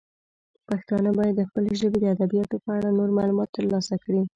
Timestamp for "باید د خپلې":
1.19-1.71